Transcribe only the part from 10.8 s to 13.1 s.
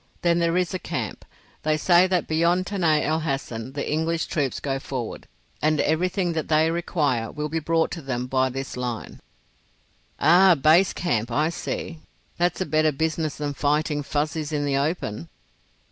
camp. I see. That's a better